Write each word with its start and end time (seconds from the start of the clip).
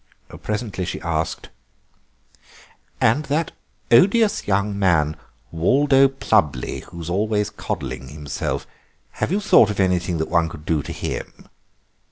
Presently 0.41 0.83
she 0.85 0.99
asked: 1.01 1.49
"And 2.99 3.25
that 3.25 3.51
odious 3.91 4.47
young 4.47 4.79
man, 4.79 5.15
Waldo 5.51 6.07
Plubley, 6.07 6.81
who 6.85 6.99
is 7.01 7.07
always 7.11 7.51
coddling 7.51 8.07
himself—have 8.07 9.31
you 9.31 9.39
thought 9.39 9.69
of 9.69 9.79
anything 9.79 10.17
that 10.17 10.27
one 10.31 10.49
could 10.49 10.65
do 10.65 10.81
to 10.81 10.91
him?" 10.91 11.47